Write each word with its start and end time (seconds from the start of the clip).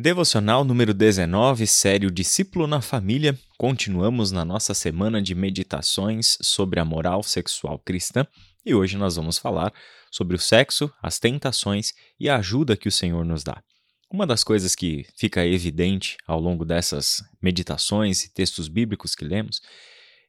Devocional 0.00 0.62
número 0.62 0.94
19, 0.94 1.66
sério 1.66 2.08
Discípulo 2.08 2.68
na 2.68 2.80
Família. 2.80 3.36
Continuamos 3.56 4.30
na 4.30 4.44
nossa 4.44 4.72
semana 4.72 5.20
de 5.20 5.34
meditações 5.34 6.38
sobre 6.40 6.78
a 6.78 6.84
moral 6.84 7.20
sexual 7.24 7.80
cristã 7.80 8.24
e 8.64 8.72
hoje 8.72 8.96
nós 8.96 9.16
vamos 9.16 9.38
falar 9.38 9.74
sobre 10.08 10.36
o 10.36 10.38
sexo, 10.38 10.88
as 11.02 11.18
tentações 11.18 11.94
e 12.20 12.28
a 12.28 12.36
ajuda 12.36 12.76
que 12.76 12.86
o 12.86 12.92
Senhor 12.92 13.24
nos 13.24 13.42
dá. 13.42 13.60
Uma 14.08 14.24
das 14.24 14.44
coisas 14.44 14.76
que 14.76 15.04
fica 15.16 15.44
evidente 15.44 16.16
ao 16.28 16.38
longo 16.38 16.64
dessas 16.64 17.20
meditações 17.42 18.22
e 18.22 18.32
textos 18.32 18.68
bíblicos 18.68 19.16
que 19.16 19.24
lemos 19.24 19.60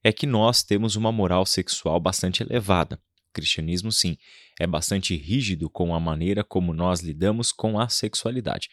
é 0.04 0.12
que 0.12 0.26
nós 0.26 0.64
temos 0.64 0.96
uma 0.96 1.12
moral 1.12 1.46
sexual 1.46 2.00
bastante 2.00 2.42
elevada. 2.42 3.00
O 3.30 3.34
cristianismo, 3.34 3.92
sim, 3.92 4.18
é 4.60 4.66
bastante 4.66 5.16
rígido 5.16 5.70
com 5.70 5.94
a 5.94 6.00
maneira 6.00 6.44
como 6.44 6.74
nós 6.74 7.02
lidamos 7.02 7.52
com 7.52 7.80
a 7.80 7.88
sexualidade 7.88 8.68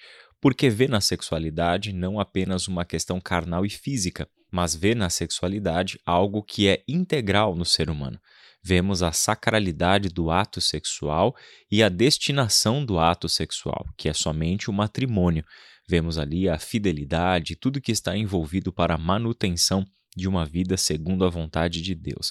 porque 0.47 0.71
vê 0.71 0.87
na 0.87 1.01
sexualidade 1.01 1.93
não 1.93 2.21
apenas 2.21 2.69
uma 2.69 2.85
questão 2.85 3.21
carnal 3.21 3.67
e 3.67 3.69
física, 3.69 4.29
mas 4.49 4.77
vê 4.77 4.95
na 4.95 5.11
sexualidade 5.11 5.99
algo 6.07 6.41
que 6.41 6.69
é 6.69 6.85
integral 6.87 7.57
no 7.57 7.65
ser 7.65 7.91
humano. 7.91 8.17
Vemos 8.63 9.03
a 9.03 9.11
sacralidade 9.11 10.09
do 10.09 10.31
ato 10.31 10.61
sexual 10.61 11.35
e 11.69 11.83
a 11.83 11.89
destinação 11.89 12.85
do 12.85 12.97
ato 12.97 13.29
sexual, 13.29 13.85
que 13.99 14.09
é 14.09 14.13
somente 14.13 14.71
o 14.71 14.73
matrimônio. 14.73 15.45
Vemos 15.89 16.17
ali 16.17 16.49
a 16.49 16.61
fidelidade 16.61 17.57
tudo 17.57 17.81
que 17.81 17.91
está 17.91 18.17
envolvido 18.17 18.73
para 18.73 18.95
a 18.95 18.99
manutenção 18.99 19.85
de 20.17 20.29
uma 20.29 20.47
vida 20.47 20.77
segundo 20.77 21.25
a 21.25 21.29
vontade 21.29 21.83
de 21.83 21.93
Deus. 21.93 22.31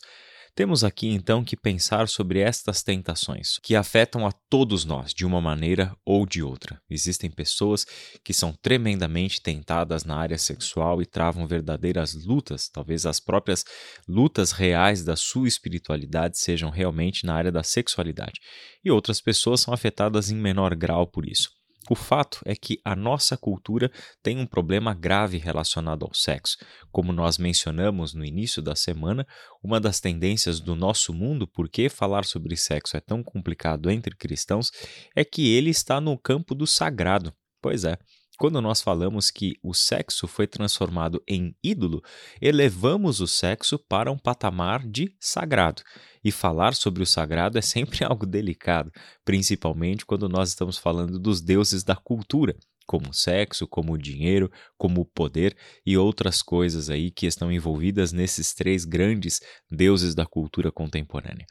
Temos 0.58 0.86
aqui 0.86 1.10
então 1.10 1.44
que 1.44 1.58
pensar 1.58 2.08
sobre 2.08 2.40
estas 2.40 2.82
tentações, 2.82 3.60
que 3.62 3.76
afetam 3.76 4.26
a 4.26 4.32
todos 4.32 4.86
nós 4.86 5.14
de 5.14 5.26
uma 5.26 5.42
maneira 5.42 5.94
ou 6.06 6.26
de 6.26 6.42
outra. 6.42 6.82
Existem 6.90 7.30
pessoas 7.30 7.86
que 8.24 8.34
são 8.34 8.54
tremendamente 8.54 9.42
tentadas 9.42 10.06
na 10.06 10.16
área 10.16 10.38
sexual 10.38 11.02
e 11.02 11.06
travam 11.06 11.46
verdadeiras 11.46 12.14
lutas, 12.24 12.70
talvez 12.70 13.06
as 13.06 13.20
próprias 13.20 13.66
lutas 14.08 14.54
reais 14.54 15.04
da 15.04 15.18
sua 15.18 15.46
espiritualidade 15.46 16.40
sejam 16.40 16.70
realmente 16.70 17.26
na 17.26 17.36
área 17.36 17.52
da 17.52 17.62
sexualidade. 17.62 18.40
E 18.82 18.90
outras 18.90 19.20
pessoas 19.20 19.60
são 19.60 19.74
afetadas 19.74 20.32
em 20.32 20.36
menor 20.36 20.74
grau 20.74 21.06
por 21.06 21.28
isso. 21.28 21.55
O 21.90 21.96
fato 21.96 22.42
é 22.46 22.56
que 22.56 22.80
a 22.84 22.96
nossa 22.96 23.38
cultura 23.38 23.92
tem 24.24 24.40
um 24.40 24.46
problema 24.46 24.94
grave 24.94 25.38
relacionado 25.38 26.04
ao 26.04 26.14
sexo. 26.14 26.58
Como 26.92 27.14
nós 27.14 27.38
mencionamos 27.38 28.14
no 28.14 28.26
início 28.26 28.62
da 28.62 28.76
semana, 28.76 29.26
uma 29.64 29.80
das 29.80 30.00
tendências 30.00 30.60
do 30.60 30.76
nosso 30.76 31.14
mundo, 31.14 31.48
por 31.48 31.70
que 31.70 31.88
falar 31.88 32.26
sobre 32.26 32.58
sexo 32.58 32.98
é 32.98 33.00
tão 33.00 33.24
complicado 33.24 33.92
entre 33.92 34.16
cristãos, 34.16 34.72
é 35.16 35.24
que 35.24 35.54
ele 35.54 35.70
está 35.70 36.02
no 36.02 36.18
campo 36.18 36.56
do 36.56 36.66
sagrado. 36.66 37.32
Pois 37.62 37.84
é, 37.84 37.98
quando 38.38 38.62
nós 38.62 38.82
falamos 38.82 39.32
que 39.32 39.54
o 39.64 39.74
sexo 39.74 40.28
foi 40.28 40.48
transformado 40.48 41.24
em 41.28 41.56
ídolo, 41.64 42.02
elevamos 42.42 43.22
o 43.22 43.28
sexo 43.28 43.80
para 43.80 44.12
um 44.12 44.18
patamar 44.18 44.86
de 44.86 45.16
sagrado. 45.20 45.82
E 46.24 46.32
falar 46.32 46.74
sobre 46.74 47.04
o 47.04 47.06
sagrado 47.06 47.58
é 47.58 47.62
sempre 47.62 48.04
algo 48.06 48.26
delicado, 48.26 48.92
principalmente 49.24 50.06
quando 50.06 50.28
nós 50.28 50.50
estamos 50.50 50.78
falando 50.78 51.20
dos 51.20 51.42
deuses 51.42 51.84
da 51.84 51.96
cultura, 51.96 52.56
como 52.86 53.10
o 53.10 53.14
sexo, 53.14 53.68
como 53.68 53.94
o 53.94 53.98
dinheiro, 53.98 54.52
como 54.78 55.02
o 55.02 55.06
poder 55.06 55.56
e 55.86 55.98
outras 55.98 56.42
coisas 56.42 56.90
aí 56.90 57.12
que 57.12 57.26
estão 57.26 57.52
envolvidas 57.52 58.12
nesses 58.12 58.54
três 58.54 58.86
grandes 58.86 59.40
deuses 59.70 60.14
da 60.14 60.26
cultura 60.26 60.72
contemporânea. 60.72 61.46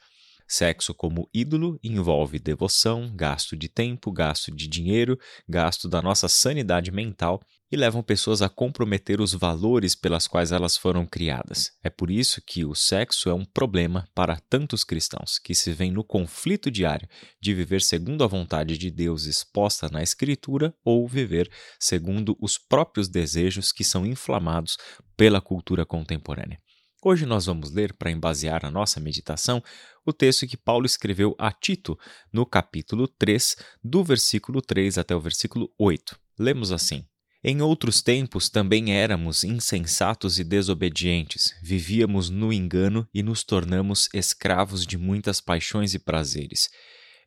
Sexo 0.47 0.93
como 0.93 1.29
ídolo 1.33 1.79
envolve 1.83 2.37
devoção, 2.37 3.11
gasto 3.15 3.55
de 3.57 3.67
tempo, 3.67 4.11
gasto 4.11 4.51
de 4.51 4.67
dinheiro, 4.67 5.19
gasto 5.49 5.89
da 5.89 6.01
nossa 6.01 6.27
sanidade 6.27 6.91
mental 6.91 7.41
e 7.71 7.75
levam 7.75 8.03
pessoas 8.03 8.41
a 8.41 8.49
comprometer 8.49 9.19
os 9.19 9.33
valores 9.33 9.95
pelas 9.95 10.27
quais 10.27 10.51
elas 10.51 10.77
foram 10.77 11.05
criadas. 11.05 11.71
É 11.83 11.89
por 11.89 12.11
isso 12.11 12.41
que 12.45 12.63
o 12.63 12.75
sexo 12.75 13.27
é 13.29 13.33
um 13.33 13.43
problema 13.43 14.07
para 14.13 14.39
tantos 14.49 14.83
cristãos 14.83 15.39
que 15.39 15.55
se 15.55 15.73
veem 15.73 15.91
no 15.91 16.03
conflito 16.03 16.69
diário 16.69 17.09
de 17.41 17.53
viver 17.53 17.81
segundo 17.81 18.23
a 18.23 18.27
vontade 18.27 18.77
de 18.77 18.91
Deus 18.91 19.25
exposta 19.25 19.89
na 19.89 20.03
Escritura 20.03 20.75
ou 20.83 21.07
viver 21.07 21.51
segundo 21.79 22.37
os 22.39 22.57
próprios 22.57 23.09
desejos 23.09 23.71
que 23.71 23.83
são 23.83 24.05
inflamados 24.05 24.77
pela 25.17 25.41
cultura 25.41 25.85
contemporânea. 25.85 26.59
Hoje 27.07 27.23
nós 27.23 27.45
vamos 27.45 27.69
ler, 27.69 27.93
para 27.93 28.09
embasear 28.09 28.65
a 28.65 28.71
nossa 28.71 28.99
meditação, 28.99 29.61
o 30.03 30.11
texto 30.11 30.47
que 30.47 30.57
Paulo 30.57 30.87
escreveu 30.87 31.35
a 31.37 31.51
Tito, 31.51 31.95
no 32.33 32.47
capítulo 32.47 33.07
3, 33.07 33.57
do 33.83 34.03
versículo 34.03 34.59
3 34.59 34.97
até 34.97 35.15
o 35.15 35.19
versículo 35.19 35.71
8. 35.77 36.17
Lemos 36.39 36.71
assim: 36.71 37.05
Em 37.43 37.61
outros 37.61 38.01
tempos 38.01 38.49
também 38.49 38.91
éramos 38.91 39.43
insensatos 39.43 40.39
e 40.39 40.43
desobedientes, 40.43 41.53
vivíamos 41.61 42.31
no 42.31 42.51
engano 42.51 43.07
e 43.13 43.21
nos 43.21 43.43
tornamos 43.43 44.09
escravos 44.11 44.83
de 44.83 44.97
muitas 44.97 45.39
paixões 45.39 45.93
e 45.93 45.99
prazeres. 45.99 46.71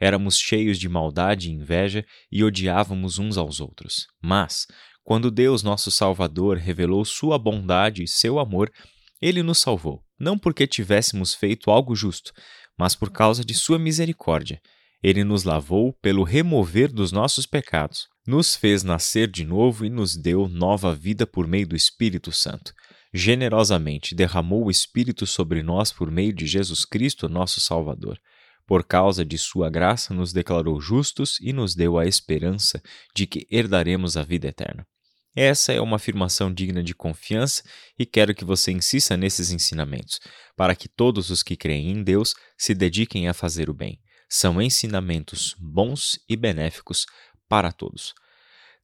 Éramos 0.01 0.37
cheios 0.37 0.77
de 0.77 0.89
maldade 0.89 1.51
e 1.51 1.53
inveja 1.53 2.05
e 2.33 2.43
odiávamos 2.43 3.21
uns 3.21 3.39
aos 3.39 3.61
outros. 3.61 4.09
Mas, 4.21 4.67
quando 5.05 5.31
Deus, 5.31 5.63
nosso 5.63 5.89
Salvador, 5.89 6.57
revelou 6.57 7.05
sua 7.05 7.39
bondade 7.39 8.03
e 8.03 8.09
seu 8.09 8.41
amor, 8.41 8.73
ele 9.21 9.43
nos 9.43 9.59
salvou, 9.59 10.03
não 10.19 10.39
porque 10.39 10.67
tivéssemos 10.67 11.35
feito 11.35 11.71
algo 11.71 11.95
justo, 11.95 12.33
mas 12.79 12.95
por 12.95 13.11
causa 13.11 13.45
de 13.45 13.55
Sua 13.55 13.79
misericórdia. 13.79 14.61
Ele 15.03 15.23
nos 15.23 15.45
lavou 15.45 15.93
pelo 16.03 16.25
remover 16.25 16.93
dos 16.93 17.13
nossos 17.13 17.47
pecados, 17.47 18.09
nos 18.27 18.57
fez 18.57 18.83
nascer 18.83 19.29
de 19.29 19.45
novo 19.45 19.85
e 19.85 19.91
nos 19.91 20.17
deu 20.17 20.49
nova 20.49 20.95
vida 20.95 21.27
por 21.27 21.47
meio 21.47 21.69
do 21.69 21.77
Espírito 21.77 22.33
Santo. 22.33 22.73
Generosamente 23.15 24.15
derramou 24.15 24.67
o 24.67 24.71
Espírito 24.71 25.27
sobre 25.27 25.63
nós 25.63 25.93
por 25.93 26.11
meio 26.11 26.33
de 26.33 26.47
Jesus 26.47 26.85
Cristo, 26.85 27.29
nosso 27.29 27.61
Salvador. 27.61 28.19
Por 28.67 28.85
causa 28.85 29.25
de 29.25 29.39
Sua 29.39 29.71
graça, 29.71 30.13
nos 30.13 30.33
declarou 30.33 30.81
justos 30.81 31.39
e 31.41 31.53
nos 31.53 31.75
deu 31.75 31.97
a 31.97 32.07
esperança 32.07 32.83
de 33.15 33.27
que 33.27 33.47
herdaremos 33.51 34.17
a 34.17 34.23
vida 34.23 34.49
eterna. 34.49 34.87
Essa 35.35 35.73
é 35.73 35.81
uma 35.81 35.97
afirmação 35.97 36.53
digna 36.53 36.83
de 36.83 36.95
confiança 36.95 37.63
e 37.99 38.05
quero 38.05 38.35
que 38.35 38.45
você 38.45 38.73
insista 38.73 39.17
nesses 39.17 39.51
ensinamentos, 39.51 40.19
para 40.57 40.75
que 40.75 40.89
todos 40.89 41.31
os 41.31 41.43
que 41.43 41.57
creem 41.57 41.91
em 41.91 42.03
Deus 42.03 42.35
se 42.57 42.75
dediquem 42.75 43.29
a 43.29 43.35
fazer 43.35 43.71
o 43.71 43.75
bem. 43.75 44.01
São 44.29 44.61
ensinamentos 44.61 45.55
bons 45.59 46.19
e 46.29 46.37
benéficos 46.37 47.07
para 47.49 47.73
todos. 47.73 48.15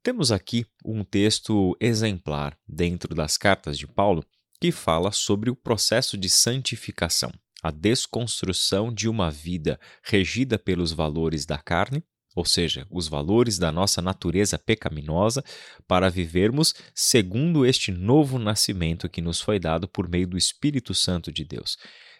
Temos 0.02 0.30
aqui 0.30 0.66
um 0.84 1.02
texto 1.02 1.76
exemplar 1.80 2.56
dentro 2.68 3.14
das 3.14 3.36
cartas 3.36 3.78
de 3.78 3.86
Paulo 3.86 4.24
que 4.60 4.70
fala 4.70 5.10
sobre 5.12 5.50
o 5.50 5.56
processo 5.56 6.16
de 6.16 6.28
santificação, 6.28 7.32
a 7.62 7.70
desconstrução 7.70 8.92
de 8.92 9.08
uma 9.08 9.30
vida 9.30 9.80
regida 10.02 10.58
pelos 10.58 10.92
valores 10.92 11.44
da 11.44 11.58
carne 11.58 12.04
ou 12.34 12.44
seja, 12.44 12.86
os 12.90 13.06
valores 13.08 13.58
da 13.58 13.70
nossa 13.70 14.02
natureza 14.02 14.58
pecaminosa, 14.58 15.44
para 15.86 16.10
vivermos 16.10 16.74
segundo 16.94 17.64
este 17.64 17.92
novo 17.92 18.38
nascimento 18.38 19.08
que 19.08 19.20
nos 19.20 19.40
foi 19.40 19.58
dado 19.58 19.86
por 19.86 20.08
meio 20.08 20.26
do 20.26 20.36
Espírito 20.36 20.94
Santo 20.94 21.30
de 21.30 21.44
Deus. 21.44 21.76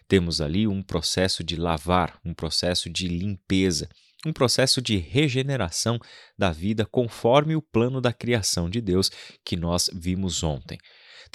Temos 0.07 0.39
ali 0.39 0.67
um 0.67 0.81
processo 0.81 1.43
de 1.43 1.55
lavar, 1.55 2.19
um 2.23 2.33
processo 2.33 2.89
de 2.89 3.07
limpeza, 3.07 3.89
um 4.25 4.31
processo 4.31 4.81
de 4.81 4.97
regeneração 4.97 5.99
da 6.37 6.51
vida 6.51 6.85
conforme 6.85 7.55
o 7.55 7.61
plano 7.61 7.99
da 7.99 8.13
criação 8.13 8.69
de 8.69 8.81
Deus 8.81 9.11
que 9.43 9.55
nós 9.55 9.89
vimos 9.93 10.43
ontem 10.43 10.77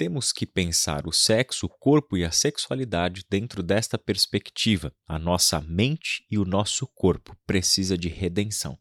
temos 0.01 0.31
que 0.33 0.47
pensar 0.47 1.05
o 1.05 1.11
sexo, 1.11 1.67
o 1.67 1.69
corpo 1.69 2.17
e 2.17 2.25
a 2.25 2.31
sexualidade 2.31 3.23
dentro 3.29 3.61
desta 3.61 3.99
perspectiva. 3.99 4.91
A 5.07 5.19
nossa 5.19 5.61
mente 5.61 6.25
e 6.27 6.39
o 6.39 6.43
nosso 6.43 6.87
corpo 6.87 7.37
precisa 7.45 7.95
de 7.95 8.09
redenção. 8.09 8.79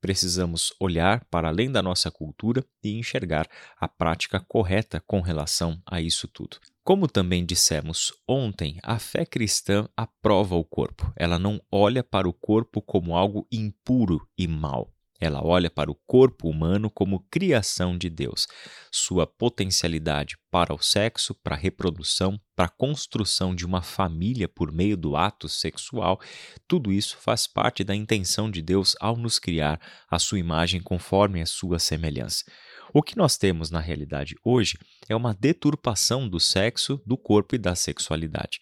Precisamos 0.00 0.72
olhar 0.78 1.24
para 1.24 1.48
além 1.48 1.68
da 1.68 1.82
nossa 1.82 2.12
cultura 2.12 2.64
e 2.80 2.96
enxergar 2.96 3.48
a 3.76 3.88
prática 3.88 4.38
correta 4.38 5.02
com 5.04 5.20
relação 5.20 5.82
a 5.84 6.00
isso 6.00 6.28
tudo. 6.28 6.58
Como 6.84 7.08
também 7.08 7.44
dissemos 7.44 8.12
ontem, 8.24 8.78
a 8.84 9.00
fé 9.00 9.26
cristã 9.26 9.88
aprova 9.96 10.54
o 10.54 10.62
corpo. 10.62 11.12
Ela 11.16 11.40
não 11.40 11.60
olha 11.72 12.04
para 12.04 12.28
o 12.28 12.32
corpo 12.32 12.80
como 12.80 13.16
algo 13.16 13.48
impuro 13.50 14.24
e 14.38 14.46
mau. 14.46 14.94
Ela 15.22 15.40
olha 15.40 15.70
para 15.70 15.88
o 15.88 15.94
corpo 16.04 16.48
humano 16.48 16.90
como 16.90 17.24
criação 17.30 17.96
de 17.96 18.10
Deus, 18.10 18.48
sua 18.90 19.24
potencialidade 19.24 20.36
para 20.50 20.74
o 20.74 20.82
sexo, 20.82 21.32
para 21.32 21.54
a 21.54 21.58
reprodução, 21.58 22.40
para 22.56 22.64
a 22.64 22.68
construção 22.68 23.54
de 23.54 23.64
uma 23.64 23.82
família 23.82 24.48
por 24.48 24.72
meio 24.72 24.96
do 24.96 25.14
ato 25.14 25.48
sexual. 25.48 26.20
Tudo 26.66 26.90
isso 26.90 27.16
faz 27.18 27.46
parte 27.46 27.84
da 27.84 27.94
intenção 27.94 28.50
de 28.50 28.60
Deus 28.60 28.96
ao 28.98 29.16
nos 29.16 29.38
criar 29.38 29.80
a 30.10 30.18
sua 30.18 30.40
imagem 30.40 30.82
conforme 30.82 31.40
a 31.40 31.46
sua 31.46 31.78
semelhança. 31.78 32.44
O 32.92 33.00
que 33.00 33.16
nós 33.16 33.36
temos 33.36 33.70
na 33.70 33.78
realidade 33.78 34.34
hoje 34.44 34.76
é 35.08 35.14
uma 35.14 35.32
deturpação 35.32 36.28
do 36.28 36.40
sexo, 36.40 37.00
do 37.06 37.16
corpo 37.16 37.54
e 37.54 37.58
da 37.58 37.76
sexualidade. 37.76 38.58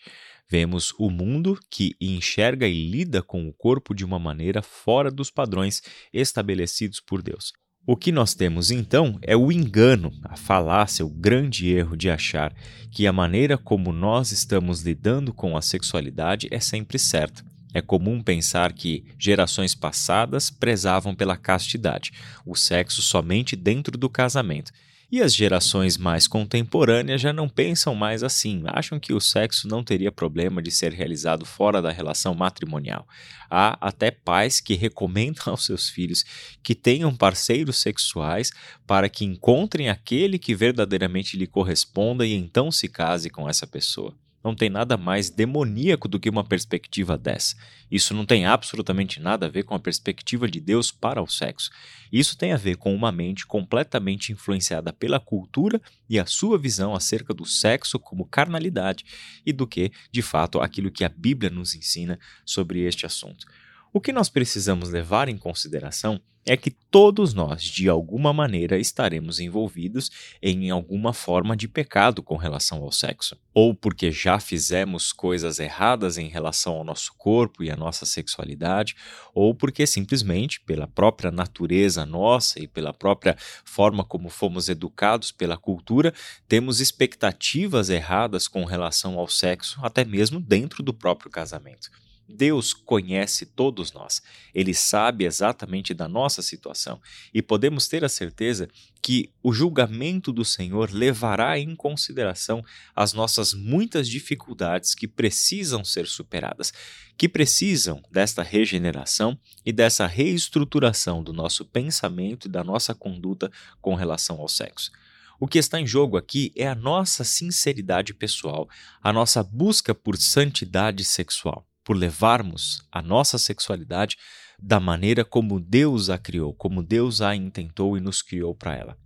Vemos 0.50 0.92
o 0.98 1.08
mundo 1.08 1.56
que 1.70 1.94
enxerga 2.00 2.66
e 2.66 2.90
lida 2.90 3.22
com 3.22 3.48
o 3.48 3.52
corpo 3.52 3.94
de 3.94 4.04
uma 4.04 4.18
maneira 4.18 4.60
fora 4.60 5.08
dos 5.08 5.30
padrões 5.30 5.80
estabelecidos 6.12 6.98
por 6.98 7.22
Deus. 7.22 7.52
O 7.86 7.96
que 7.96 8.10
nós 8.10 8.34
temos 8.34 8.72
então 8.72 9.16
é 9.22 9.36
o 9.36 9.52
engano, 9.52 10.12
a 10.24 10.36
falácia, 10.36 11.06
o 11.06 11.08
grande 11.08 11.70
erro 11.70 11.96
de 11.96 12.10
achar 12.10 12.52
que 12.90 13.06
a 13.06 13.12
maneira 13.12 13.56
como 13.56 13.92
nós 13.92 14.32
estamos 14.32 14.80
lidando 14.82 15.32
com 15.32 15.56
a 15.56 15.62
sexualidade 15.62 16.48
é 16.50 16.58
sempre 16.58 16.98
certa. 16.98 17.44
É 17.72 17.80
comum 17.80 18.20
pensar 18.20 18.72
que 18.72 19.04
gerações 19.16 19.76
passadas 19.76 20.50
prezavam 20.50 21.14
pela 21.14 21.36
castidade, 21.36 22.10
o 22.44 22.56
sexo 22.56 23.00
somente 23.00 23.54
dentro 23.54 23.96
do 23.96 24.10
casamento, 24.10 24.72
e 25.10 25.20
as 25.20 25.34
gerações 25.34 25.96
mais 25.96 26.28
contemporâneas 26.28 27.20
já 27.20 27.32
não 27.32 27.48
pensam 27.48 27.94
mais 27.94 28.22
assim, 28.22 28.62
acham 28.66 29.00
que 29.00 29.12
o 29.12 29.20
sexo 29.20 29.66
não 29.66 29.82
teria 29.82 30.12
problema 30.12 30.62
de 30.62 30.70
ser 30.70 30.92
realizado 30.92 31.44
fora 31.44 31.82
da 31.82 31.90
relação 31.90 32.34
matrimonial. 32.34 33.06
Há 33.50 33.76
até 33.80 34.10
pais 34.10 34.60
que 34.60 34.74
recomendam 34.74 35.44
aos 35.46 35.64
seus 35.64 35.88
filhos 35.88 36.24
que 36.62 36.74
tenham 36.74 37.14
parceiros 37.16 37.78
sexuais 37.78 38.52
para 38.86 39.08
que 39.08 39.24
encontrem 39.24 39.88
aquele 39.88 40.38
que 40.38 40.54
verdadeiramente 40.54 41.36
lhe 41.36 41.46
corresponda 41.46 42.24
e 42.24 42.32
então 42.32 42.70
se 42.70 42.88
case 42.88 43.28
com 43.30 43.48
essa 43.48 43.66
pessoa. 43.66 44.14
Não 44.42 44.54
tem 44.54 44.70
nada 44.70 44.96
mais 44.96 45.28
demoníaco 45.28 46.08
do 46.08 46.18
que 46.18 46.30
uma 46.30 46.42
perspectiva 46.42 47.18
dessa. 47.18 47.56
Isso 47.90 48.14
não 48.14 48.24
tem 48.24 48.46
absolutamente 48.46 49.20
nada 49.20 49.46
a 49.46 49.48
ver 49.48 49.64
com 49.64 49.74
a 49.74 49.78
perspectiva 49.78 50.48
de 50.48 50.60
Deus 50.60 50.90
para 50.90 51.22
o 51.22 51.26
sexo. 51.26 51.70
Isso 52.10 52.36
tem 52.36 52.52
a 52.52 52.56
ver 52.56 52.76
com 52.76 52.94
uma 52.94 53.12
mente 53.12 53.46
completamente 53.46 54.32
influenciada 54.32 54.92
pela 54.92 55.20
cultura 55.20 55.80
e 56.08 56.18
a 56.18 56.24
sua 56.24 56.58
visão 56.58 56.94
acerca 56.94 57.34
do 57.34 57.44
sexo 57.44 57.98
como 57.98 58.24
carnalidade 58.24 59.04
e 59.44 59.52
do 59.52 59.66
que, 59.66 59.92
de 60.10 60.22
fato, 60.22 60.60
aquilo 60.60 60.90
que 60.90 61.04
a 61.04 61.08
Bíblia 61.08 61.50
nos 61.50 61.74
ensina 61.74 62.18
sobre 62.44 62.80
este 62.80 63.04
assunto. 63.04 63.46
O 63.92 64.00
que 64.00 64.12
nós 64.12 64.28
precisamos 64.28 64.88
levar 64.88 65.28
em 65.28 65.36
consideração 65.36 66.20
é 66.46 66.56
que 66.56 66.70
todos 66.70 67.34
nós, 67.34 67.62
de 67.62 67.88
alguma 67.88 68.32
maneira, 68.32 68.78
estaremos 68.78 69.38
envolvidos 69.38 70.10
em 70.42 70.70
alguma 70.70 71.12
forma 71.12 71.56
de 71.56 71.68
pecado 71.68 72.22
com 72.22 72.36
relação 72.36 72.82
ao 72.82 72.90
sexo. 72.90 73.36
Ou 73.52 73.74
porque 73.74 74.10
já 74.10 74.40
fizemos 74.40 75.12
coisas 75.12 75.58
erradas 75.58 76.16
em 76.18 76.28
relação 76.28 76.74
ao 76.74 76.84
nosso 76.84 77.12
corpo 77.16 77.62
e 77.62 77.70
à 77.70 77.76
nossa 77.76 78.06
sexualidade, 78.06 78.96
ou 79.34 79.54
porque 79.54 79.86
simplesmente, 79.86 80.60
pela 80.60 80.86
própria 80.86 81.30
natureza 81.30 82.06
nossa 82.06 82.58
e 82.58 82.66
pela 82.66 82.92
própria 82.92 83.36
forma 83.64 84.04
como 84.04 84.28
fomos 84.28 84.68
educados 84.68 85.30
pela 85.30 85.56
cultura, 85.56 86.12
temos 86.48 86.80
expectativas 86.80 87.90
erradas 87.90 88.48
com 88.48 88.64
relação 88.64 89.18
ao 89.18 89.28
sexo, 89.28 89.78
até 89.82 90.04
mesmo 90.04 90.40
dentro 90.40 90.82
do 90.82 90.94
próprio 90.94 91.30
casamento. 91.30 91.90
Deus 92.30 92.72
conhece 92.72 93.44
todos 93.44 93.92
nós, 93.92 94.22
Ele 94.54 94.72
sabe 94.72 95.24
exatamente 95.24 95.92
da 95.92 96.08
nossa 96.08 96.40
situação. 96.40 97.00
E 97.34 97.42
podemos 97.42 97.88
ter 97.88 98.04
a 98.04 98.08
certeza 98.08 98.68
que 99.02 99.32
o 99.42 99.52
julgamento 99.52 100.32
do 100.32 100.44
Senhor 100.44 100.90
levará 100.92 101.58
em 101.58 101.74
consideração 101.74 102.62
as 102.94 103.12
nossas 103.12 103.52
muitas 103.52 104.08
dificuldades 104.08 104.94
que 104.94 105.08
precisam 105.08 105.84
ser 105.84 106.06
superadas, 106.06 106.72
que 107.16 107.28
precisam 107.28 108.02
desta 108.10 108.42
regeneração 108.42 109.38
e 109.64 109.72
dessa 109.72 110.06
reestruturação 110.06 111.22
do 111.22 111.32
nosso 111.32 111.64
pensamento 111.64 112.46
e 112.46 112.50
da 112.50 112.62
nossa 112.62 112.94
conduta 112.94 113.50
com 113.80 113.94
relação 113.94 114.40
ao 114.40 114.48
sexo. 114.48 114.90
O 115.38 115.48
que 115.48 115.58
está 115.58 115.80
em 115.80 115.86
jogo 115.86 116.18
aqui 116.18 116.52
é 116.54 116.68
a 116.68 116.74
nossa 116.74 117.24
sinceridade 117.24 118.12
pessoal, 118.12 118.68
a 119.02 119.10
nossa 119.10 119.42
busca 119.42 119.94
por 119.94 120.18
santidade 120.18 121.02
sexual 121.02 121.66
por 121.84 121.96
levarmos 121.96 122.82
a 122.90 123.02
nossa 123.02 123.38
sexualidade 123.38 124.16
da 124.58 124.78
maneira 124.78 125.24
como 125.24 125.58
Deus 125.58 126.10
a 126.10 126.18
criou, 126.18 126.52
como 126.54 126.82
Deus 126.82 127.20
a 127.20 127.34
intentou 127.34 127.96
e 127.96 128.00
nos 128.00 128.22
criou 128.22 128.54
para 128.54 128.76
ela. 128.76 128.96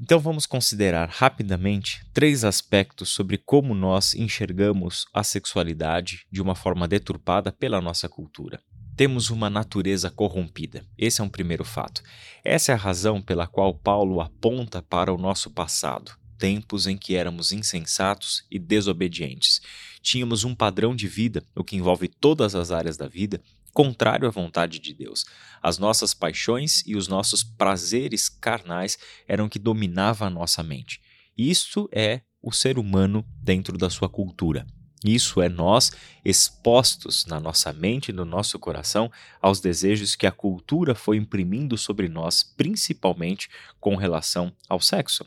Então 0.00 0.18
vamos 0.18 0.44
considerar 0.44 1.08
rapidamente 1.08 2.04
três 2.12 2.44
aspectos 2.44 3.10
sobre 3.10 3.38
como 3.38 3.74
nós 3.74 4.14
enxergamos 4.14 5.06
a 5.14 5.22
sexualidade 5.22 6.26
de 6.30 6.42
uma 6.42 6.56
forma 6.56 6.88
deturpada 6.88 7.52
pela 7.52 7.80
nossa 7.80 8.08
cultura. 8.08 8.60
Temos 8.96 9.30
uma 9.30 9.48
natureza 9.48 10.10
corrompida. 10.10 10.84
Esse 10.98 11.20
é 11.20 11.24
um 11.24 11.28
primeiro 11.28 11.64
fato. 11.64 12.02
Essa 12.44 12.72
é 12.72 12.74
a 12.74 12.78
razão 12.78 13.22
pela 13.22 13.46
qual 13.46 13.74
Paulo 13.74 14.20
aponta 14.20 14.82
para 14.82 15.12
o 15.12 15.18
nosso 15.18 15.50
passado, 15.50 16.12
tempos 16.38 16.86
em 16.86 16.96
que 16.96 17.14
éramos 17.14 17.52
insensatos 17.52 18.44
e 18.50 18.58
desobedientes. 18.58 19.60
Tínhamos 20.04 20.44
um 20.44 20.54
padrão 20.54 20.94
de 20.94 21.08
vida, 21.08 21.42
o 21.56 21.64
que 21.64 21.76
envolve 21.76 22.08
todas 22.08 22.54
as 22.54 22.70
áreas 22.70 22.94
da 22.98 23.08
vida, 23.08 23.40
contrário 23.72 24.28
à 24.28 24.30
vontade 24.30 24.78
de 24.78 24.92
Deus. 24.92 25.24
As 25.62 25.78
nossas 25.78 26.12
paixões 26.12 26.82
e 26.86 26.94
os 26.94 27.08
nossos 27.08 27.42
prazeres 27.42 28.28
carnais 28.28 28.98
eram 29.26 29.48
que 29.48 29.58
dominava 29.58 30.26
a 30.26 30.30
nossa 30.30 30.62
mente. 30.62 31.00
Isto 31.38 31.88
é 31.90 32.20
o 32.42 32.52
ser 32.52 32.78
humano 32.78 33.24
dentro 33.42 33.78
da 33.78 33.88
sua 33.88 34.06
cultura. 34.06 34.66
Isso 35.02 35.40
é 35.40 35.48
nós 35.48 35.90
expostos 36.22 37.24
na 37.24 37.40
nossa 37.40 37.72
mente 37.72 38.10
e 38.10 38.12
no 38.12 38.26
nosso 38.26 38.58
coração 38.58 39.10
aos 39.40 39.58
desejos 39.58 40.14
que 40.14 40.26
a 40.26 40.32
cultura 40.32 40.94
foi 40.94 41.16
imprimindo 41.16 41.78
sobre 41.78 42.10
nós, 42.10 42.42
principalmente 42.42 43.48
com 43.80 43.96
relação 43.96 44.52
ao 44.68 44.80
sexo. 44.80 45.24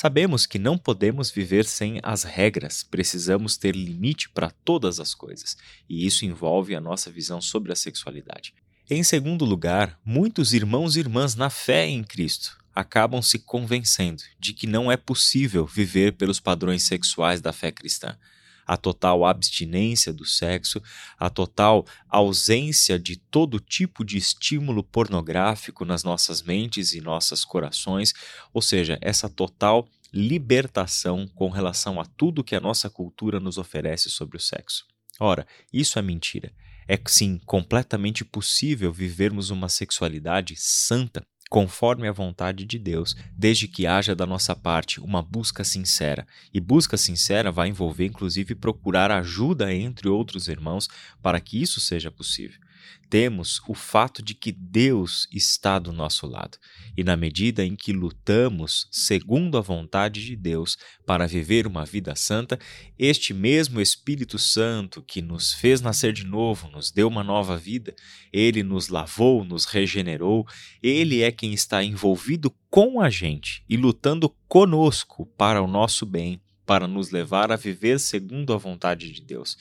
Sabemos 0.00 0.46
que 0.46 0.60
não 0.60 0.78
podemos 0.78 1.28
viver 1.28 1.64
sem 1.64 1.98
as 2.04 2.22
regras, 2.22 2.84
precisamos 2.84 3.56
ter 3.56 3.74
limite 3.74 4.28
para 4.28 4.48
todas 4.48 5.00
as 5.00 5.12
coisas, 5.12 5.56
e 5.88 6.06
isso 6.06 6.24
envolve 6.24 6.76
a 6.76 6.80
nossa 6.80 7.10
visão 7.10 7.40
sobre 7.40 7.72
a 7.72 7.74
sexualidade. 7.74 8.54
Em 8.88 9.02
segundo 9.02 9.44
lugar, 9.44 9.98
muitos 10.04 10.52
irmãos 10.52 10.94
e 10.94 11.00
irmãs 11.00 11.34
na 11.34 11.50
fé 11.50 11.84
em 11.84 12.04
Cristo 12.04 12.56
acabam 12.72 13.20
se 13.20 13.40
convencendo 13.40 14.22
de 14.38 14.52
que 14.52 14.68
não 14.68 14.88
é 14.88 14.96
possível 14.96 15.66
viver 15.66 16.12
pelos 16.12 16.38
padrões 16.38 16.84
sexuais 16.84 17.40
da 17.40 17.52
fé 17.52 17.72
cristã 17.72 18.16
a 18.68 18.76
total 18.76 19.24
abstinência 19.24 20.12
do 20.12 20.26
sexo, 20.26 20.82
a 21.18 21.30
total 21.30 21.86
ausência 22.06 22.98
de 22.98 23.16
todo 23.16 23.58
tipo 23.58 24.04
de 24.04 24.18
estímulo 24.18 24.84
pornográfico 24.84 25.86
nas 25.86 26.04
nossas 26.04 26.42
mentes 26.42 26.92
e 26.92 27.00
nossos 27.00 27.46
corações, 27.46 28.12
ou 28.52 28.60
seja, 28.60 28.98
essa 29.00 29.26
total 29.26 29.88
libertação 30.12 31.26
com 31.34 31.48
relação 31.48 31.98
a 31.98 32.04
tudo 32.04 32.44
que 32.44 32.54
a 32.54 32.60
nossa 32.60 32.90
cultura 32.90 33.40
nos 33.40 33.56
oferece 33.56 34.10
sobre 34.10 34.36
o 34.36 34.40
sexo. 34.40 34.84
Ora, 35.18 35.46
isso 35.72 35.98
é 35.98 36.02
mentira. 36.02 36.52
É 36.86 36.98
sim 37.06 37.38
completamente 37.44 38.24
possível 38.24 38.92
vivermos 38.92 39.50
uma 39.50 39.68
sexualidade 39.68 40.54
santa 40.56 41.26
conforme 41.48 42.06
a 42.06 42.12
vontade 42.12 42.64
de 42.64 42.78
Deus, 42.78 43.16
desde 43.36 43.66
que 43.66 43.86
haja 43.86 44.14
da 44.14 44.26
nossa 44.26 44.54
parte 44.54 45.00
uma 45.00 45.22
busca 45.22 45.64
sincera. 45.64 46.26
E 46.52 46.60
busca 46.60 46.96
sincera 46.96 47.50
vai 47.50 47.68
envolver, 47.68 48.06
inclusive, 48.06 48.54
procurar 48.54 49.10
ajuda 49.10 49.72
entre 49.72 50.08
outros 50.08 50.48
irmãos 50.48 50.88
para 51.22 51.40
que 51.40 51.60
isso 51.60 51.80
seja 51.80 52.10
possível 52.10 52.58
temos 53.08 53.60
o 53.66 53.74
fato 53.74 54.22
de 54.22 54.34
que 54.34 54.52
Deus 54.52 55.26
está 55.32 55.78
do 55.78 55.92
nosso 55.92 56.26
lado. 56.26 56.58
E 56.96 57.02
na 57.02 57.16
medida 57.16 57.64
em 57.64 57.74
que 57.74 57.92
lutamos 57.92 58.86
segundo 58.90 59.56
a 59.56 59.60
vontade 59.60 60.24
de 60.24 60.36
Deus 60.36 60.76
para 61.06 61.26
viver 61.26 61.66
uma 61.66 61.84
vida 61.84 62.14
santa, 62.14 62.58
este 62.98 63.32
mesmo 63.32 63.80
Espírito 63.80 64.38
Santo 64.38 65.02
que 65.02 65.22
nos 65.22 65.54
fez 65.54 65.80
nascer 65.80 66.12
de 66.12 66.24
novo, 66.24 66.68
nos 66.68 66.90
deu 66.90 67.08
uma 67.08 67.24
nova 67.24 67.56
vida, 67.56 67.94
ele 68.32 68.62
nos 68.62 68.88
lavou, 68.88 69.44
nos 69.44 69.64
regenerou, 69.64 70.46
ele 70.82 71.22
é 71.22 71.32
quem 71.32 71.52
está 71.54 71.82
envolvido 71.82 72.54
com 72.68 73.00
a 73.00 73.08
gente 73.08 73.64
e 73.68 73.76
lutando 73.76 74.28
conosco 74.46 75.26
para 75.36 75.62
o 75.62 75.66
nosso 75.66 76.04
bem, 76.04 76.40
para 76.66 76.86
nos 76.86 77.10
levar 77.10 77.50
a 77.50 77.56
viver 77.56 77.98
segundo 77.98 78.52
a 78.52 78.58
vontade 78.58 79.10
de 79.10 79.22
Deus 79.22 79.56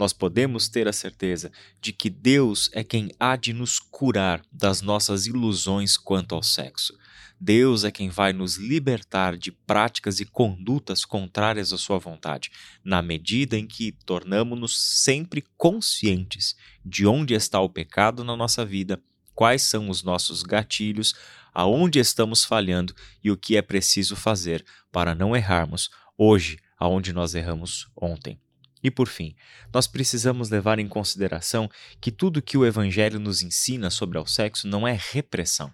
nós 0.00 0.14
podemos 0.14 0.66
ter 0.66 0.88
a 0.88 0.94
certeza 0.94 1.52
de 1.78 1.92
que 1.92 2.08
Deus 2.08 2.70
é 2.72 2.82
quem 2.82 3.10
há 3.20 3.36
de 3.36 3.52
nos 3.52 3.78
curar 3.78 4.40
das 4.50 4.80
nossas 4.80 5.26
ilusões 5.26 5.98
quanto 5.98 6.34
ao 6.34 6.42
sexo. 6.42 6.96
Deus 7.38 7.84
é 7.84 7.90
quem 7.90 8.08
vai 8.08 8.32
nos 8.32 8.56
libertar 8.56 9.36
de 9.36 9.52
práticas 9.52 10.18
e 10.18 10.24
condutas 10.24 11.04
contrárias 11.04 11.70
à 11.70 11.76
sua 11.76 11.98
vontade, 11.98 12.50
na 12.82 13.02
medida 13.02 13.58
em 13.58 13.66
que 13.66 13.92
tornamos-nos 14.06 14.80
sempre 14.80 15.44
conscientes 15.58 16.56
de 16.82 17.06
onde 17.06 17.34
está 17.34 17.60
o 17.60 17.68
pecado 17.68 18.24
na 18.24 18.34
nossa 18.34 18.64
vida, 18.64 19.02
quais 19.34 19.60
são 19.60 19.90
os 19.90 20.02
nossos 20.02 20.42
gatilhos, 20.42 21.14
aonde 21.52 21.98
estamos 21.98 22.42
falhando 22.42 22.94
e 23.22 23.30
o 23.30 23.36
que 23.36 23.54
é 23.54 23.60
preciso 23.60 24.16
fazer 24.16 24.64
para 24.90 25.14
não 25.14 25.36
errarmos 25.36 25.90
hoje 26.16 26.58
aonde 26.78 27.12
nós 27.12 27.34
erramos 27.34 27.90
ontem. 27.94 28.40
E 28.82 28.90
por 28.90 29.08
fim, 29.08 29.34
nós 29.72 29.86
precisamos 29.86 30.48
levar 30.48 30.78
em 30.78 30.88
consideração 30.88 31.70
que 32.00 32.10
tudo 32.10 32.42
que 32.42 32.56
o 32.56 32.64
Evangelho 32.64 33.20
nos 33.20 33.42
ensina 33.42 33.90
sobre 33.90 34.18
o 34.18 34.26
sexo 34.26 34.66
não 34.66 34.86
é 34.88 34.98
repressão. 35.12 35.72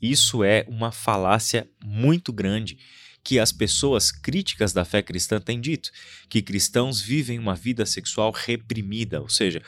Isso 0.00 0.44
é 0.44 0.64
uma 0.68 0.92
falácia 0.92 1.68
muito 1.84 2.32
grande 2.32 2.78
que 3.24 3.40
as 3.40 3.50
pessoas 3.50 4.12
críticas 4.12 4.72
da 4.72 4.84
fé 4.84 5.02
cristã 5.02 5.40
têm 5.40 5.60
dito, 5.60 5.90
que 6.28 6.40
cristãos 6.40 7.00
vivem 7.00 7.38
uma 7.38 7.56
vida 7.56 7.84
sexual 7.84 8.30
reprimida, 8.30 9.20
ou 9.20 9.28
seja, 9.28 9.60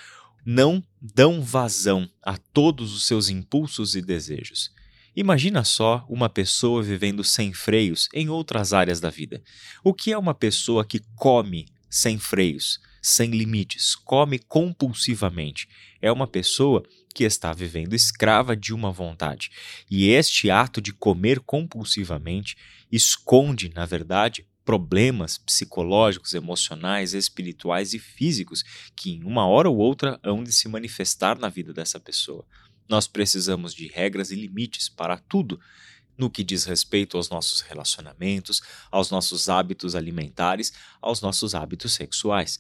não 0.47 0.83
dão 1.01 1.43
vazão 1.43 2.09
a 2.23 2.39
todos 2.39 2.95
os 2.95 3.05
seus 3.05 3.29
impulsos 3.29 3.97
e 3.97 4.01
desejos. 4.01 4.71
Imagina 5.17 5.65
só 5.65 6.07
uma 6.09 6.29
pessoa 6.29 6.81
vivendo 6.83 7.25
sem 7.25 7.53
freios 7.53 8.09
em 8.15 8.29
outras 8.29 8.73
áreas 8.73 9.01
da 9.01 9.11
vida. 9.11 9.43
O 9.83 9.93
que 9.93 10.13
é 10.13 10.19
uma 10.19 10.35
pessoa 10.35 10.85
que 10.85 11.01
come 11.17 11.67
sem 11.89 12.19
freios, 12.19 12.81
sem 13.01 13.31
limites, 13.31 13.95
come 13.95 14.39
compulsivamente? 14.39 15.69
É 16.01 16.11
uma 16.13 16.27
pessoa 16.27 16.83
que 17.15 17.25
está 17.25 17.53
vivendo 17.53 17.95
escrava 17.95 18.57
de 18.57 18.73
uma 18.73 18.93
vontade. 18.93 19.51
E 19.91 20.09
este 20.09 20.51
ato 20.51 20.81
de 20.81 20.93
comer 20.93 21.41
compulsivamente 21.41 22.57
esconde, 22.93 23.71
na 23.75 23.85
verdade, 23.87 24.47
problemas 24.65 25.39
psicológicos, 25.39 26.35
emocionais, 26.35 27.15
espirituais 27.15 27.95
e 27.95 27.99
físicos 27.99 28.63
que, 28.95 29.13
em 29.13 29.25
uma 29.25 29.47
hora 29.47 29.71
ou 29.71 29.79
outra, 29.79 30.21
hão 30.23 30.45
de 30.45 30.53
se 30.53 30.69
manifestar 30.69 31.39
na 31.39 31.49
vida 31.49 31.73
dessa 31.73 31.99
pessoa. 31.99 32.45
Nós 32.89 33.07
precisamos 33.07 33.75
de 33.75 33.87
regras 33.87 34.31
e 34.31 34.35
limites 34.35 34.89
para 34.89 35.17
tudo 35.17 35.59
no 36.19 36.29
que 36.29 36.43
diz 36.43 36.65
respeito 36.65 37.17
aos 37.17 37.31
nossos 37.31 37.61
relacionamentos, 37.61 38.61
aos 38.91 39.11
nossos 39.11 39.49
hábitos 39.49 39.95
alimentares, 39.95 40.73
aos 41.01 41.23
nossos 41.23 41.55
hábitos 41.55 41.95
sexuais. 41.95 42.59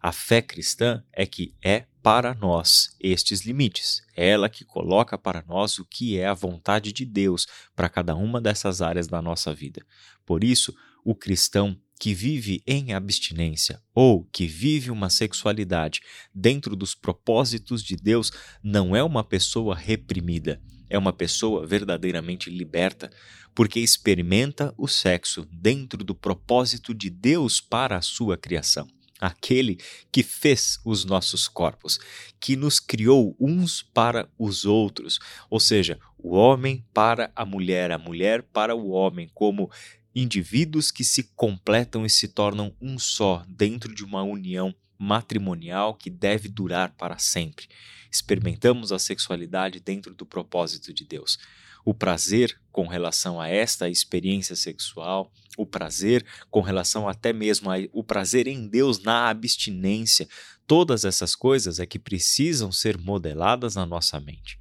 A 0.00 0.12
fé 0.12 0.40
cristã 0.40 1.04
é 1.12 1.26
que 1.26 1.54
é 1.62 1.84
para 2.02 2.34
nós 2.34 2.96
estes 2.98 3.42
limites. 3.42 4.02
É 4.16 4.30
ela 4.30 4.48
que 4.48 4.64
coloca 4.64 5.18
para 5.18 5.44
nós 5.46 5.78
o 5.78 5.84
que 5.84 6.18
é 6.18 6.26
a 6.26 6.32
vontade 6.32 6.92
de 6.92 7.04
Deus 7.04 7.46
para 7.76 7.88
cada 7.88 8.14
uma 8.14 8.40
dessas 8.40 8.80
áreas 8.80 9.06
da 9.06 9.20
nossa 9.20 9.52
vida. 9.52 9.84
Por 10.24 10.42
isso, 10.42 10.74
o 11.04 11.14
cristão 11.14 11.78
que 11.98 12.14
vive 12.14 12.62
em 12.66 12.94
abstinência 12.94 13.82
ou 13.94 14.24
que 14.32 14.46
vive 14.46 14.90
uma 14.90 15.10
sexualidade 15.10 16.00
dentro 16.34 16.74
dos 16.74 16.94
propósitos 16.94 17.82
de 17.82 17.94
Deus 17.94 18.32
não 18.62 18.96
é 18.96 19.02
uma 19.02 19.22
pessoa 19.22 19.76
reprimida, 19.76 20.62
é 20.90 20.98
uma 20.98 21.12
pessoa 21.12 21.64
verdadeiramente 21.64 22.50
liberta, 22.50 23.10
porque 23.54 23.78
experimenta 23.78 24.74
o 24.76 24.88
sexo 24.88 25.46
dentro 25.50 26.02
do 26.02 26.14
propósito 26.14 26.92
de 26.92 27.08
Deus 27.08 27.60
para 27.60 27.96
a 27.96 28.02
sua 28.02 28.36
criação. 28.36 28.88
Aquele 29.20 29.78
que 30.10 30.22
fez 30.22 30.80
os 30.84 31.04
nossos 31.04 31.46
corpos, 31.46 31.98
que 32.40 32.56
nos 32.56 32.80
criou 32.80 33.36
uns 33.38 33.82
para 33.82 34.28
os 34.38 34.64
outros, 34.64 35.20
ou 35.48 35.60
seja, 35.60 35.98
o 36.18 36.34
homem 36.34 36.84
para 36.92 37.30
a 37.36 37.44
mulher, 37.44 37.92
a 37.92 37.98
mulher 37.98 38.42
para 38.42 38.74
o 38.74 38.90
homem, 38.90 39.30
como 39.32 39.70
indivíduos 40.14 40.90
que 40.90 41.04
se 41.04 41.24
completam 41.36 42.04
e 42.04 42.10
se 42.10 42.28
tornam 42.28 42.74
um 42.80 42.98
só 42.98 43.44
dentro 43.46 43.94
de 43.94 44.02
uma 44.04 44.22
união 44.22 44.74
matrimonial 45.00 45.94
que 45.94 46.10
deve 46.10 46.46
durar 46.46 46.94
para 46.94 47.16
sempre. 47.16 47.66
Experimentamos 48.12 48.92
a 48.92 48.98
sexualidade 48.98 49.80
dentro 49.80 50.14
do 50.14 50.26
propósito 50.26 50.92
de 50.92 51.06
Deus. 51.06 51.38
O 51.82 51.94
prazer 51.94 52.60
com 52.70 52.86
relação 52.86 53.40
a 53.40 53.48
esta 53.48 53.88
experiência 53.88 54.54
sexual, 54.54 55.32
o 55.56 55.64
prazer 55.64 56.26
com 56.50 56.60
relação 56.60 57.08
até 57.08 57.32
mesmo 57.32 57.70
ao 57.70 58.04
prazer 58.04 58.46
em 58.46 58.68
Deus 58.68 59.02
na 59.02 59.30
abstinência, 59.30 60.28
todas 60.66 61.06
essas 61.06 61.34
coisas 61.34 61.80
é 61.80 61.86
que 61.86 61.98
precisam 61.98 62.70
ser 62.70 62.98
modeladas 62.98 63.76
na 63.76 63.86
nossa 63.86 64.20
mente. 64.20 64.60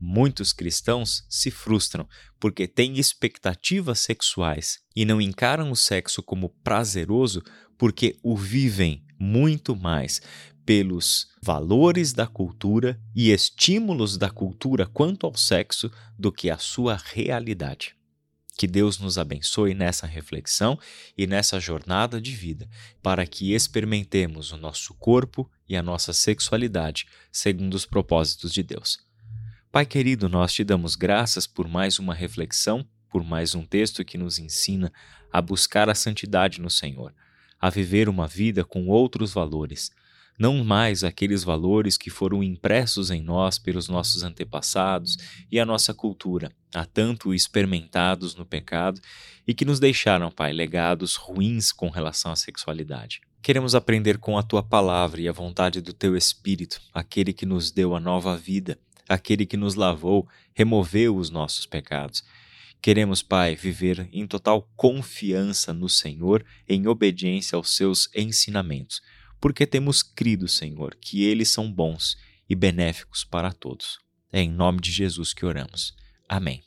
Muitos 0.00 0.52
cristãos 0.52 1.24
se 1.30 1.50
frustram 1.50 2.08
porque 2.40 2.66
têm 2.66 2.98
expectativas 2.98 4.00
sexuais 4.00 4.80
e 4.96 5.04
não 5.04 5.20
encaram 5.20 5.70
o 5.70 5.76
sexo 5.76 6.22
como 6.24 6.50
prazeroso 6.64 7.40
porque 7.78 8.18
o 8.22 8.36
vivem 8.36 9.05
muito 9.18 9.74
mais 9.74 10.20
pelos 10.64 11.28
valores 11.40 12.12
da 12.12 12.26
cultura 12.26 13.00
e 13.14 13.30
estímulos 13.30 14.18
da 14.18 14.28
cultura 14.28 14.84
quanto 14.86 15.24
ao 15.24 15.36
sexo 15.36 15.90
do 16.18 16.32
que 16.32 16.50
a 16.50 16.58
sua 16.58 17.00
realidade. 17.12 17.94
Que 18.58 18.66
Deus 18.66 18.98
nos 18.98 19.18
abençoe 19.18 19.74
nessa 19.74 20.06
reflexão 20.06 20.78
e 21.16 21.26
nessa 21.26 21.60
jornada 21.60 22.20
de 22.20 22.32
vida, 22.32 22.68
para 23.02 23.26
que 23.26 23.52
experimentemos 23.52 24.50
o 24.50 24.56
nosso 24.56 24.94
corpo 24.94 25.48
e 25.68 25.76
a 25.76 25.82
nossa 25.82 26.12
sexualidade 26.12 27.06
segundo 27.30 27.74
os 27.74 27.84
propósitos 27.84 28.52
de 28.52 28.62
Deus. 28.62 28.98
Pai 29.70 29.84
querido, 29.84 30.26
nós 30.26 30.54
te 30.54 30.64
damos 30.64 30.96
graças 30.96 31.46
por 31.46 31.68
mais 31.68 31.98
uma 31.98 32.14
reflexão, 32.14 32.88
por 33.10 33.22
mais 33.22 33.54
um 33.54 33.64
texto 33.64 34.04
que 34.04 34.16
nos 34.16 34.38
ensina 34.38 34.90
a 35.30 35.42
buscar 35.42 35.90
a 35.90 35.94
santidade 35.94 36.60
no 36.60 36.70
Senhor, 36.70 37.14
a 37.60 37.70
viver 37.70 38.08
uma 38.08 38.26
vida 38.26 38.64
com 38.64 38.86
outros 38.88 39.32
valores, 39.32 39.90
não 40.38 40.62
mais 40.62 41.02
aqueles 41.02 41.42
valores 41.42 41.96
que 41.96 42.10
foram 42.10 42.42
impressos 42.42 43.10
em 43.10 43.22
nós 43.22 43.58
pelos 43.58 43.88
nossos 43.88 44.22
antepassados 44.22 45.16
e 45.50 45.58
a 45.58 45.64
nossa 45.64 45.94
cultura, 45.94 46.52
há 46.74 46.84
tanto 46.84 47.32
experimentados 47.32 48.34
no 48.34 48.44
pecado 48.44 49.00
e 49.46 49.54
que 49.54 49.64
nos 49.64 49.80
deixaram, 49.80 50.30
Pai, 50.30 50.52
legados 50.52 51.16
ruins 51.16 51.72
com 51.72 51.88
relação 51.88 52.32
à 52.32 52.36
sexualidade. 52.36 53.20
Queremos 53.42 53.74
aprender 53.74 54.18
com 54.18 54.36
a 54.36 54.42
tua 54.42 54.62
palavra 54.62 55.20
e 55.20 55.28
a 55.28 55.32
vontade 55.32 55.80
do 55.80 55.92
teu 55.92 56.16
Espírito, 56.16 56.80
aquele 56.92 57.32
que 57.32 57.46
nos 57.46 57.70
deu 57.70 57.94
a 57.94 58.00
nova 58.00 58.36
vida 58.36 58.78
aquele 59.08 59.46
que 59.46 59.56
nos 59.56 59.74
lavou, 59.74 60.28
removeu 60.54 61.16
os 61.16 61.30
nossos 61.30 61.66
pecados. 61.66 62.24
Queremos, 62.86 63.20
Pai, 63.20 63.56
viver 63.56 64.08
em 64.12 64.28
total 64.28 64.62
confiança 64.76 65.72
no 65.72 65.88
Senhor, 65.88 66.46
em 66.68 66.86
obediência 66.86 67.56
aos 67.56 67.74
seus 67.74 68.08
ensinamentos, 68.14 69.02
porque 69.40 69.66
temos 69.66 70.04
crido, 70.04 70.46
Senhor, 70.46 70.96
que 71.00 71.24
eles 71.24 71.48
são 71.48 71.68
bons 71.68 72.16
e 72.48 72.54
benéficos 72.54 73.24
para 73.24 73.52
todos. 73.52 73.98
É 74.32 74.40
em 74.40 74.52
nome 74.52 74.80
de 74.80 74.92
Jesus 74.92 75.34
que 75.34 75.44
oramos. 75.44 75.96
Amém. 76.28 76.62